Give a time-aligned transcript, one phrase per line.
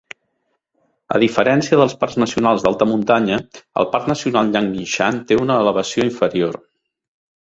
[1.17, 3.37] A diferència dels parcs nacionals d'alta muntanya,
[3.83, 6.59] el Parc Nacional Yangmingshan té una elevació inferior.